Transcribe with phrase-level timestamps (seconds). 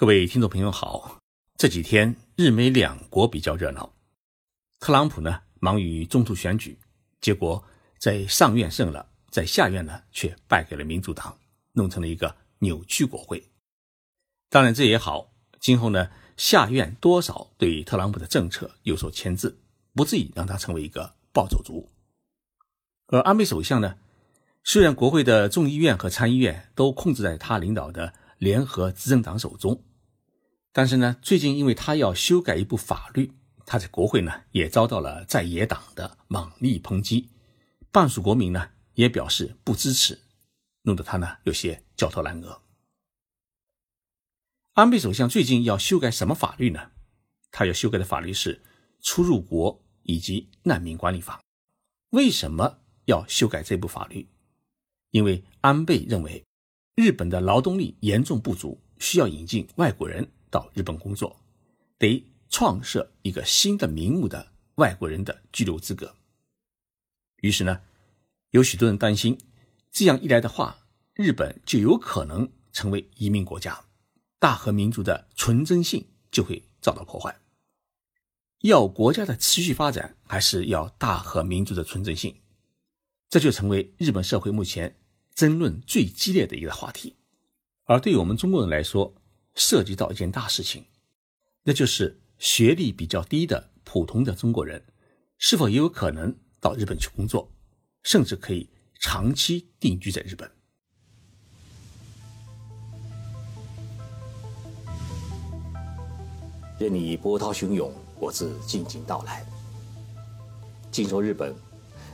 [0.00, 1.20] 各位听众朋友好，
[1.58, 3.92] 这几天日美两国比较热闹。
[4.78, 6.78] 特朗普呢忙于中途选举，
[7.20, 7.62] 结果
[7.98, 11.38] 在上院胜了，在下院呢却败给了民主党，
[11.72, 13.50] 弄成了一个扭曲国会。
[14.48, 19.58] 当然这也好，今后呢下院多少对特朗普的政策有所牵制，
[19.92, 21.90] 不至于让他成为一个暴走族。
[23.08, 23.98] 而安倍首相呢，
[24.64, 29.78] 虽然国会的众议院和参议院都控制在他领导的联合执政党手中。
[30.72, 33.32] 但是呢，最近因为他要修改一部法律，
[33.66, 37.28] 他在国会呢也遭到了在野党的猛力抨击，
[37.90, 40.20] 半数国民呢也表示不支持，
[40.82, 42.62] 弄得他呢有些焦头烂额。
[44.74, 46.92] 安倍首相最近要修改什么法律呢？
[47.50, 48.62] 他要修改的法律是
[49.00, 51.42] 出入国以及难民管理法。
[52.10, 54.28] 为什么要修改这部法律？
[55.10, 56.44] 因为安倍认为
[56.94, 60.30] 日本的劳动力严重不足，需要引进外国人。
[60.50, 61.40] 到日本工作，
[61.98, 66.14] 得创设一个新的名目的外国人的居留资格。
[67.36, 67.80] 于是呢，
[68.50, 69.38] 有许多人担心，
[69.90, 73.84] 这样一来的话，日本就有可能成为移民国家，
[74.38, 77.40] 大和民族的纯真性就会遭到破坏。
[78.62, 82.36] 要国家的持续发展，还是要大和民族的纯真性？
[83.30, 84.98] 这就成为日本社会目前
[85.34, 87.16] 争论最激烈的一个话题。
[87.84, 89.14] 而对于我们中国人来说，
[89.54, 90.84] 涉及到一件大事情，
[91.62, 94.82] 那就是学历比较低的普通的中国人，
[95.38, 97.50] 是否也有可能到日本去工作，
[98.02, 100.50] 甚至可以长期定居在日本。
[106.78, 109.44] 任你波涛汹涌，我自静静到来。
[110.90, 111.54] 静说日本，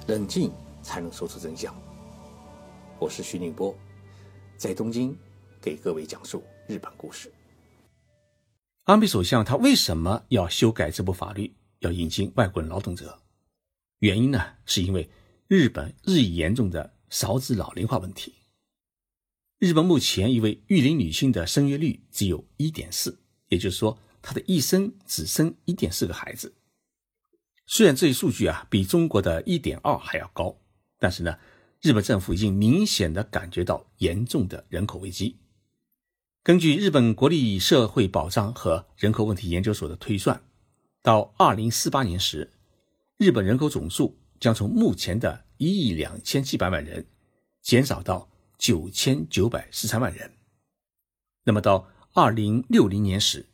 [0.09, 0.51] 冷静
[0.83, 1.73] 才能说出真相。
[2.99, 3.73] 我是徐宁波，
[4.57, 5.17] 在东京
[5.61, 6.43] 给各位讲述。
[6.69, 7.33] 日本故事。
[8.85, 13.21] 安倍首相他为什么要修改这部法律，要引进外国人劳动者？
[14.01, 15.09] 原因呢，是因为
[15.49, 18.35] 日本日益严重的少子老龄化问题。
[19.59, 26.55] 日本目前一位育龄女性的生育率只有一点四，也就是说，她的一生只生一点四个孩子。
[27.67, 30.57] 虽然这一数据啊比中国的一点二还要高，
[30.99, 31.39] 但是呢，
[31.81, 35.39] 日本政府已经明显的感觉到严重的人口危机。
[36.47, 40.41] 根据日本国立社会保障和人口问题研究所的推算，
[41.03, 42.53] 到二零四八年时，
[43.17, 47.05] 日本人口总数将从目前的一亿两千七百万人
[47.63, 50.35] 减少到九千九百十三万人。
[51.43, 53.49] 那么到二零六零年时，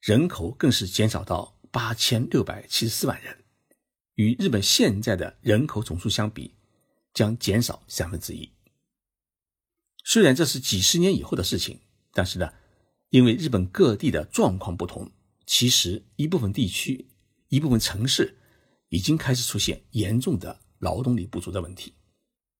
[0.00, 3.44] 人口更是减少到八千六百七十四万人，
[4.16, 6.52] 与日本现在的人口总数相比，
[7.12, 8.50] 将减少三分之一。
[10.02, 11.78] 虽然这是几十年以后的事情。
[12.14, 12.48] 但是呢，
[13.10, 15.10] 因为日本各地的状况不同，
[15.44, 17.08] 其实一部分地区、
[17.48, 18.38] 一部分城市
[18.88, 21.94] 已经开始出现严重的劳动力不足的问题。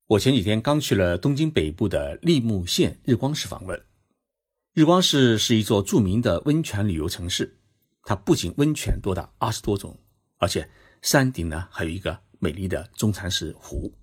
[0.07, 3.81] 我前几天刚去了东京北部的立木县日光市访问。
[4.75, 7.57] 日光市是一座著名的温泉旅游城市，
[8.03, 9.97] 它不仅温泉多达二十多种，
[10.39, 10.69] 而且
[11.01, 13.95] 山顶呢还有一个美丽的中禅寺湖，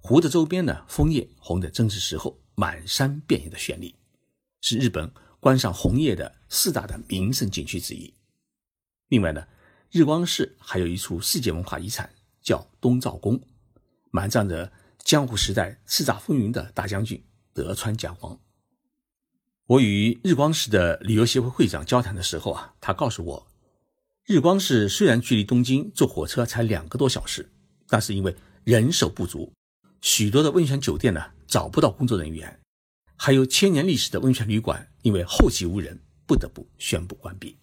[0.00, 3.94] 湖的周边呢枫叶红的正是时候，满山遍野的绚丽。
[4.62, 8.14] 是日本观赏红叶的四大的名胜景区之一。
[9.08, 9.46] 另外呢，
[9.90, 13.42] 日光市还有一处世界文化遗产，叫东照宫，
[14.12, 14.72] 埋葬着
[15.04, 18.38] 江户时代叱咤风云的大将军德川家光。
[19.66, 23.46] 我与日光市的旅游协会会长交谈的时候啊，他告诉我，
[24.24, 27.50] 日光市虽然距离东京坐火车才两个多小时，
[27.88, 29.52] 但是因为人手不足，
[30.00, 32.61] 许多的温泉酒店呢找不到工作人员。
[33.24, 35.96] 还有千年历史的温泉旅馆，因为后继无人，
[36.26, 37.56] 不得不宣布关闭。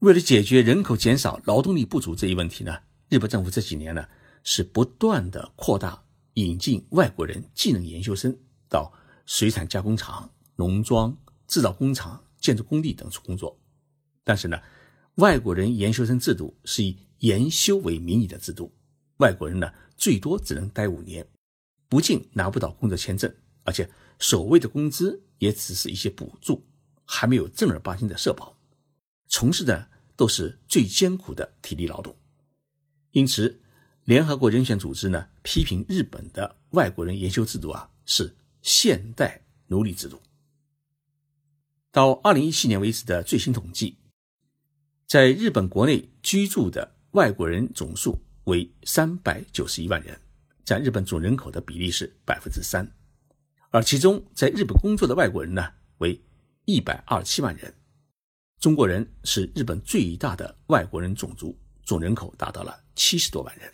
[0.00, 2.78] 为了解决人口减少、劳动力不足这一问题呢，
[3.08, 4.06] 日本政府这几年呢
[4.44, 8.38] 是不断的扩大引进外国人技能研修生
[8.68, 8.92] 到
[9.24, 11.16] 水产加工厂、农庄、
[11.46, 13.58] 制造工厂、建筑工地等处工作。
[14.22, 14.60] 但是呢，
[15.14, 18.70] 外国人研修生制度是以研修为名义的制度，
[19.16, 21.26] 外国人呢最多只能待五年，
[21.88, 23.34] 不仅拿不到工作签证。
[23.64, 23.88] 而且
[24.18, 26.64] 所谓的工资也只是一些补助，
[27.04, 28.56] 还没有正儿八经的社保，
[29.28, 32.16] 从事的都是最艰苦的体力劳动。
[33.12, 33.60] 因此，
[34.04, 40.20] 联合国人权组织呢批评日本的外国人研修制度啊是现代奴隶制度。
[41.90, 43.98] 到二零一七年为止的最新统计，
[45.06, 50.18] 在日本国内居住的外国人总数为三百九十一万人，
[50.64, 52.90] 占日本总人口的比例是百分之三。
[53.72, 55.66] 而其中，在日本工作的外国人呢，
[55.96, 56.22] 为
[56.66, 57.74] 一百二十七万人。
[58.60, 63.72] 中国人是日本最大的外国人种族，总人口达到了七十多万人。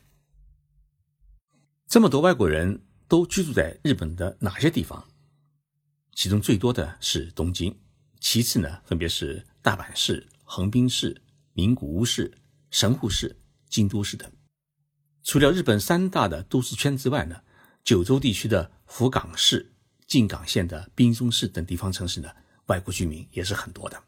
[1.88, 5.04] 这么多外国人都居住在日本的哪些地方？
[6.14, 7.76] 其中最多的是东京，
[8.20, 11.20] 其次呢，分别是大阪市、横滨市、
[11.54, 12.32] 名古屋市、
[12.70, 13.36] 神户市、
[13.68, 14.30] 京都市等。
[15.24, 17.42] 除了日本三大的都市圈之外呢，
[17.82, 19.72] 九州地区的福冈市、
[20.08, 22.28] 靖港县的滨松市等地方城市呢，
[22.66, 24.02] 外国居民也是很多的。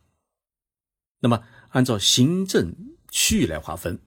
[1.21, 2.75] 那么，按照行政
[3.11, 4.01] 区域来划分，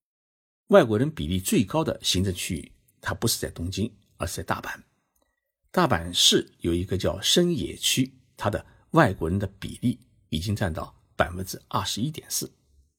[0.69, 4.75] 外国人比例最高的行政区域，它不是在东京，而是在大阪。
[5.71, 9.99] 大阪市有一个叫深野区，它的外国人的比例
[10.29, 12.51] 已经占到百分之二十一点四，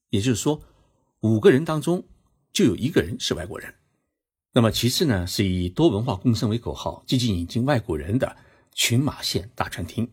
[0.09, 0.61] 也就是说，
[1.19, 2.01] 五个人当中
[2.53, 3.75] 就有一个人是外国人。
[4.53, 8.37] 那么，其次呢，是以多文化共生为口号，积极引进外国人的
[8.75, 10.07] 群马县大川町，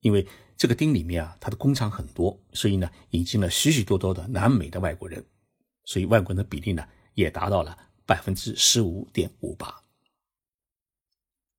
[0.00, 0.28] 因为。
[0.60, 5.24] 这个町里面啊，它的工厂很多，所以呢，引进了许许多多的南美的外国人，
[5.84, 6.84] 所以外国人的比例呢，
[7.14, 9.72] 也达到了百分之十五点五八。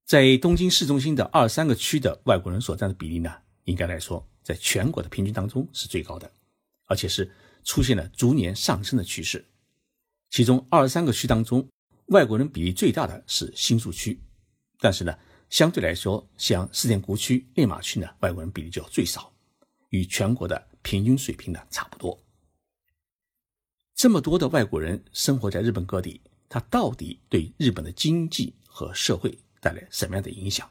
[0.05, 3.33] 在东京市中心的二三个区的外国人所占的比例呢，
[3.63, 6.29] 应该来说，在全国的平均当中是最高的，
[6.83, 7.31] 而且是
[7.63, 9.45] 出现了逐年上升的趋势。
[10.29, 11.65] 其中二十三个区当中，
[12.07, 14.19] 外国人比例最大的是新宿区，
[14.77, 15.17] 但是呢。
[15.49, 19.31] 相对来说，像四田谷区、内马区呢，外国人比例就最少，
[19.89, 22.17] 与全国的平均水平呢差不多。
[23.95, 30.69] 这么多的外国人生活在日本各地，他到底对日本的经济和社会带来什么样的影响？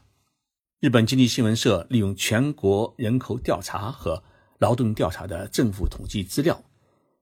[0.79, 4.23] 日本经济新闻社利用全国人口调查和
[4.59, 6.63] 劳动调查的政府统计资料，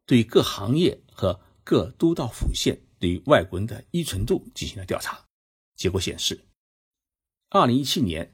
[0.06, 5.20] 对各行业和各都道府县对外国人的依存度进行了调查，
[5.76, 6.47] 结果显示。
[7.50, 8.30] 二零一七年，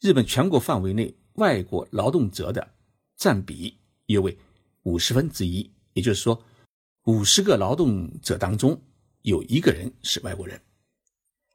[0.00, 2.74] 日本全国范围内外国劳动者的
[3.16, 3.76] 占比
[4.06, 4.38] 约为
[4.84, 6.40] 五十分之一，也就是说，
[7.06, 8.80] 五十个劳动者当中
[9.22, 10.60] 有一个人是外国人。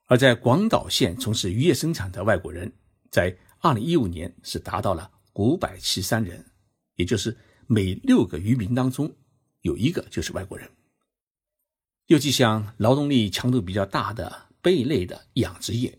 [0.08, 2.70] 而在广岛县从事渔业生产的外国人，
[3.10, 6.46] 在二零一五年是达到了五百七三人，
[6.98, 7.38] 也就是
[7.68, 9.10] 每六个渔民当中
[9.62, 10.70] 有一个就是外国人。
[12.08, 15.98] 尤其像劳动力强度比较大的贝类的养殖业。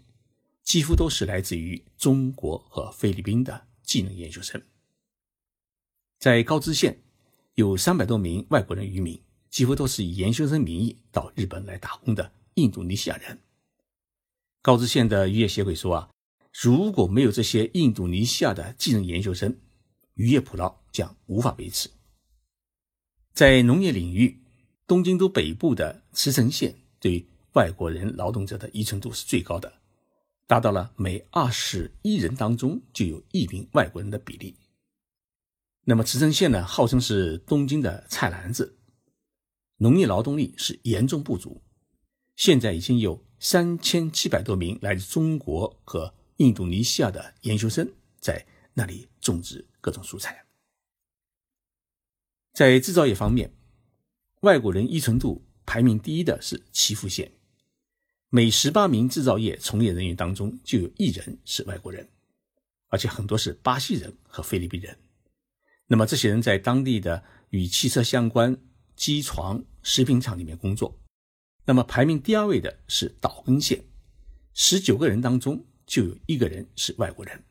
[0.62, 4.62] 几乎都是来自于中国和菲律宾的技能研究生。
[6.18, 7.02] 在高知县，
[7.54, 9.20] 有三百多名外国人渔民，
[9.50, 13.40] 几乎都是以研究生名义到日本来打工的印度尼西亚人。
[14.62, 16.10] 高知县的渔业协会说啊，
[16.52, 19.58] 如果没有这些印度尼西亚的技能研究生，
[20.14, 21.90] 渔业捕捞将无法维持。
[23.34, 24.40] 在农业领域，
[24.86, 29.81] 东京都北部的茨城县对外国人劳动者的依存度是最高的。
[30.52, 34.54] 达到了每二十一人当中就有一名外国人的比例。
[35.84, 38.76] 那么，茨城县呢，号称是东京的菜篮子，
[39.78, 41.62] 农业劳动力是严重不足。
[42.36, 47.90] 现在已经有三千七百多名来自中国和印度尼西亚的研究生
[48.20, 48.44] 在
[48.74, 50.44] 那里种植各种蔬菜。
[52.52, 53.54] 在制造业方面，
[54.42, 57.32] 外国人依存度排名第一的是岐阜县。
[58.34, 62.08] 每十八名制造业从业人员当中，就有一人是外国人，
[62.88, 64.96] 而且很多是巴西人和菲律宾人。
[65.86, 68.56] 那么这些人在当地的与汽车相关
[68.96, 70.98] 机床、食品厂里面工作。
[71.66, 73.84] 那么排名第二位的是岛根县，
[74.54, 77.44] 十九个人当中就有一个人是外国人。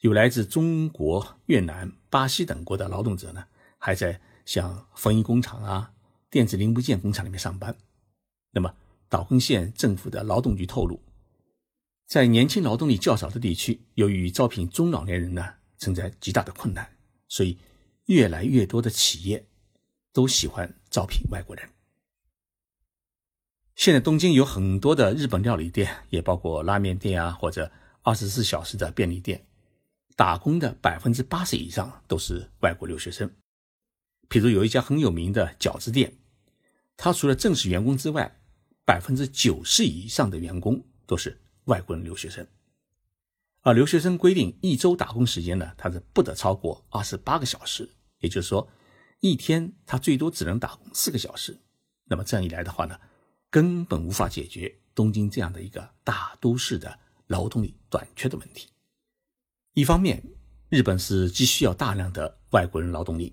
[0.00, 3.44] 有来自中国、越南、巴西等国的劳动者呢，
[3.76, 5.92] 还在像缝衣工厂啊、
[6.30, 7.76] 电子零部件工厂里面上班。
[8.50, 8.74] 那么。
[9.14, 11.00] 岛根县政府的劳动局透露，
[12.04, 16.96] 在年轻劳动力较少的地区，由于招聘中老年人呢存在极大的困难，
[17.28, 17.56] 所以
[18.06, 19.46] 越来越多的企业
[20.12, 21.70] 都喜欢招聘外国人。
[23.76, 27.70] 现在东京有很多的日本料理店，也包括拉面店啊，或者
[28.02, 29.46] 二十四小时的便利店，
[30.16, 33.30] 打工的百分之八十以上都是外国留学生。
[34.28, 36.14] 譬如有一家很有名的饺子店，
[36.96, 38.40] 它除了正式员工之外，
[38.86, 42.46] 百分之九十以上的员工都是外国人留学生，
[43.62, 47.88] 而留学生规定一周打工时间呢，他是不得超过二十八个小时，
[48.18, 48.68] 也就是说，
[49.20, 51.58] 一天他最多只能打工四个小时。
[52.04, 53.00] 那么这样一来的话呢，
[53.48, 56.98] 根本无法解决东京这样的一个大都市的
[57.28, 58.68] 劳动力短缺的问题。
[59.72, 60.22] 一方面，
[60.68, 63.32] 日本是急需要大量的外国人劳动力；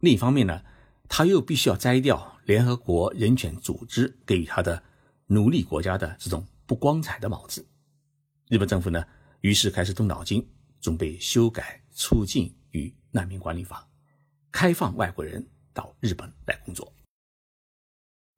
[0.00, 0.62] 另一方面呢，
[1.08, 4.82] 他又必须要摘掉联合国人权组织给予他的。
[5.32, 7.64] 奴隶国家的这种不光彩的帽子，
[8.48, 9.06] 日本政府呢，
[9.42, 10.44] 于是开始动脑筋，
[10.80, 13.88] 准备修改促进与难民管理法》，
[14.50, 16.92] 开放外国人到日本来工作。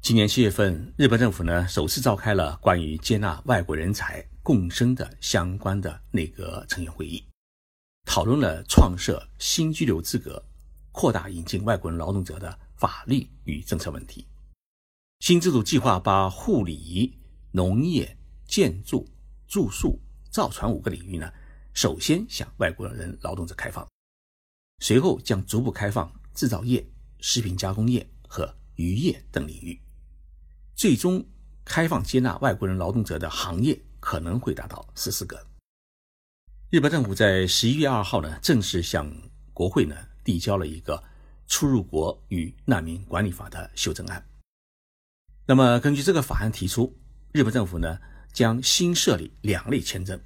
[0.03, 7.27] 今年七月份，日本政府呢首次召开了关于接纳外国人才共生的相关的内阁成员会议，
[8.05, 10.45] 讨论了创设新居留资格、
[10.91, 14.27] 扩大引进外国人劳动者的法律与政策问题。
[15.23, 17.17] 新制度计划把护理、
[17.53, 19.09] 农业、建筑、
[19.47, 19.97] 住宿、
[20.31, 21.33] 造船五个领域呢，
[21.73, 23.87] 首先向外国人劳动者开放，
[24.81, 26.85] 随后将逐步开放制造业、
[27.21, 29.81] 食品加工业和渔业等领域。
[30.75, 31.25] 最终
[31.65, 35.41] 开放接纳外国人劳动者的行业可能会达到十四个。
[36.71, 39.09] 日本政府在十一月二号呢，正式向
[39.55, 40.97] 国会呢递交了一个
[41.47, 44.21] 《出入国与难民管理法》的修正案。
[45.45, 46.97] 那么，根据这个法案提出，
[47.33, 47.99] 日本政府呢
[48.33, 50.19] 将新设立两类签证。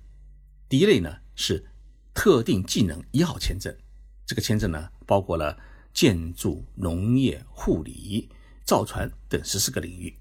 [0.69, 1.65] 第一类呢是
[2.13, 3.75] 特定技能一号签证，
[4.27, 5.59] 这个签证呢包括了
[5.95, 8.29] 建筑、农业、护理、
[8.65, 10.15] 造船等十四个领域。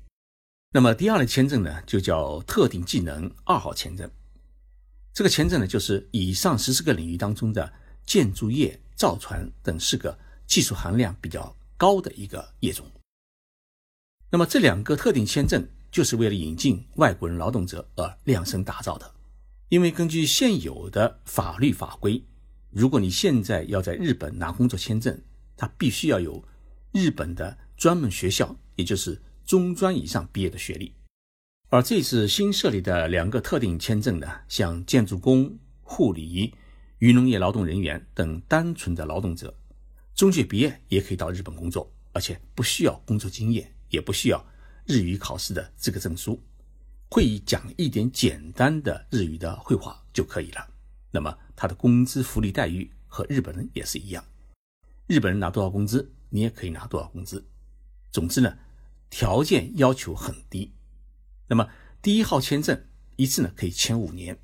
[0.72, 4.10] 那么第二类签证呢，就叫特定技能二号签证。
[5.14, 7.72] 这个签证呢，就是以上十四个领域当中的
[8.06, 12.86] 建筑业、造船等四个技术含量比较高的一个业种。
[14.36, 19.10] 那么这两个特定签证就是为了引进外国人劳动者而量身打造的。
[19.70, 22.22] 因为根据现有的法律法规，
[22.70, 25.18] 如果你现在要在日本拿工作签证，
[25.56, 26.44] 它必须要有
[26.92, 29.18] 日本的专门学校，也就是。
[29.46, 30.92] 中专以上毕业的学历，
[31.70, 36.54] 而这次新设立的两个特定签证呢，像建筑工、护理、
[36.98, 39.56] 渔农业劳动人员等单纯的劳动者，
[40.13, 44.46] 中学毕业也可以到日本工作，而且不需要工作经验，也不需要
[44.86, 46.40] 日语考试的资格证书，
[47.10, 50.68] 会讲一点简单的日语的绘画就可以了。
[51.10, 54.24] 那么他的工资福利待遇和日本人也是一样，
[55.08, 57.44] 日本人拿多少工资，你也可以拿多少工资。
[58.12, 58.56] 总之呢。
[59.08, 60.74] 条件要求很低，
[61.48, 61.70] 那么
[62.02, 62.86] 第一号签证
[63.16, 64.38] 一次呢可以签五年，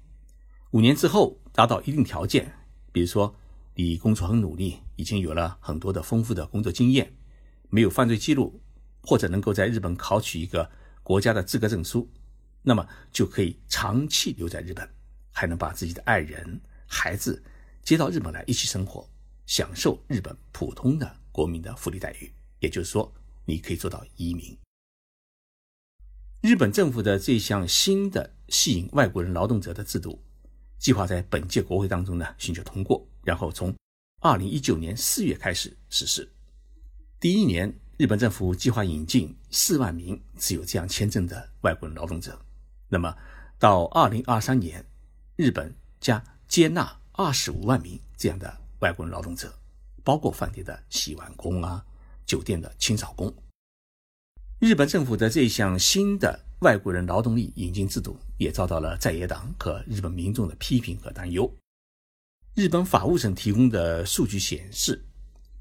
[0.69, 2.53] 五年之后达到一定条件，
[2.93, 3.35] 比如说
[3.75, 7.11] 你工作很努力，已经有了很多的丰富的工作经验，
[7.69, 8.61] 没有犯罪记录，
[9.01, 10.69] 或者能够在日本考取一个
[11.03, 12.09] 国家的资格证书，
[12.61, 14.87] 那么就可以长期留在日本，
[15.31, 17.41] 还能把自己的爱人、孩子
[17.83, 19.09] 接到日本来一起生活，
[19.45, 22.31] 享受日本普通的国民的福利待遇。
[22.59, 23.11] 也就是说，
[23.45, 24.55] 你可以做到移民。
[26.41, 30.23] 日本政府的这项新的吸引外国人劳动者的制度，
[30.77, 33.75] 计划在本届国会当中呢寻求通过，然后从
[34.21, 36.31] 二零一九年四月开始实施。
[37.19, 42.35] 第一年，日本政府计划引进四万名持有这样签证的外国人劳动者。
[42.89, 43.15] 那么
[43.59, 44.83] 到二零二三年，
[45.35, 49.53] 日本将接纳二十五万名这样的外国人劳动者，
[50.03, 51.85] 包括饭店的洗碗工啊、
[52.25, 53.31] 酒店的清扫工。
[54.57, 61.47] 日本政府的这项新的外国人劳动力引进制度，也遭到了在野党和日本民众的批评和担忧。
[62.55, 65.05] 日本法务省提供的数据显示，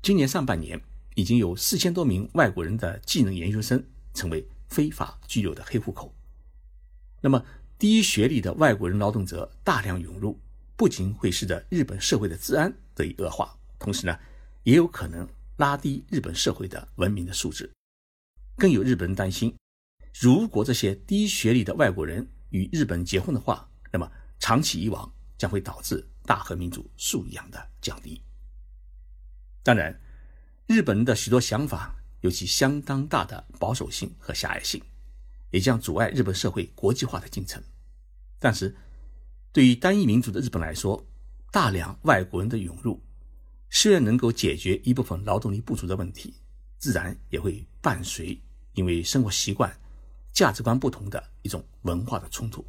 [0.00, 0.80] 今年上半年
[1.14, 6.14] 已经有四千多名外国人的技能研究生成为非法居留的黑户口。
[7.21, 7.45] 那么，
[7.79, 10.40] 低学历的外国人劳动者大量涌入，
[10.76, 14.19] 不仅会使得日本社会的治安得以恶化，同时呢，
[14.62, 17.71] 也有可能拉低日本社会的文明的素质。
[18.57, 19.55] 更有日本人担心，
[20.14, 28.23] 如果这些低学历的外国人与日本结婚的话，那么长期以往将会导致大和民主素养的降低。
[29.62, 29.99] 当然，
[30.70, 34.80] 日本人的许多想法有其相当大的保守性和狭隘性，
[35.50, 37.60] 也将阻碍日本社会国际化的进程。
[38.38, 38.72] 但是，
[39.52, 41.04] 对于单一民族的日本来说，
[41.50, 43.02] 大量外国人的涌入
[43.68, 46.32] 虽然能够解决一部分劳动力不足的问题，
[46.78, 48.40] 自然也会伴随。
[48.74, 49.76] 因为生活习惯、
[50.32, 52.64] 价值观不同的一种文化的冲突，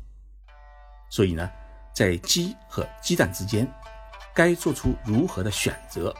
[1.11, 1.47] 所以呢，
[1.93, 3.71] 在鸡和鸡蛋之间，
[4.33, 6.11] 该做出如何的选择，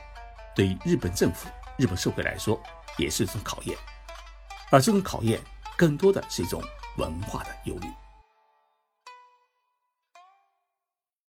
[0.56, 1.50] 对于日本政府、
[1.82, 2.62] 日本社会来说，
[2.96, 3.76] 也是一种考验。
[4.70, 5.42] 而这种考验，
[5.76, 6.64] 更多的是一种
[6.98, 7.88] 文化的忧虑。